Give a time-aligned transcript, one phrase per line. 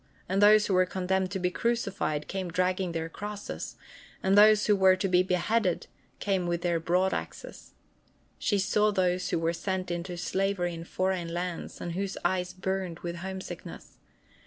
[0.27, 3.75] And those who were condemned to be crucified came dragging their crosses,
[4.23, 5.85] and those who were to be beheaded
[6.17, 7.73] came with their broadaxes.
[8.39, 13.01] She saw those who were sent into slavery to foreign lands and whose eyes burned
[13.01, 13.99] with homesickness.